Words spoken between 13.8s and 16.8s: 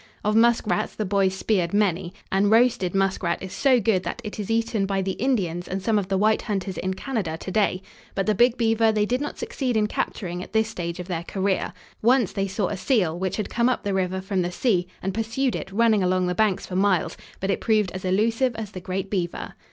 the river from the sea, and pursued it, running along the banks for